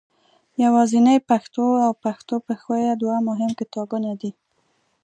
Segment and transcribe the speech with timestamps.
[0.63, 4.31] یوازنۍ پښتو او پښتو پښویه دوه مهم کتابونه دي.